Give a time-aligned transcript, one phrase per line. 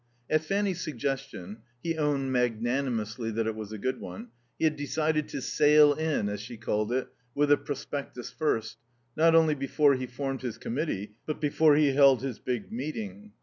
[0.31, 5.27] At Fanny's suggestion (he owned magnanimously that it was a good one) he had decided
[5.27, 8.77] to "sail in," as she called it, with the prospectus first,
[9.15, 13.33] not only before he formed his Committee, but before he held his big meeting.